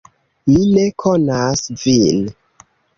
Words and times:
"Mi 0.53 0.63
ne 0.77 0.87
konas 1.05 1.65
vin." 1.85 2.29